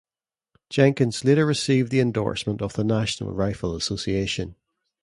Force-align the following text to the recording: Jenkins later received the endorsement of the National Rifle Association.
Jenkins 0.71 1.23
later 1.23 1.45
received 1.45 1.91
the 1.91 1.99
endorsement 1.99 2.59
of 2.63 2.73
the 2.73 2.83
National 2.83 3.33
Rifle 3.33 3.75
Association. 3.75 4.55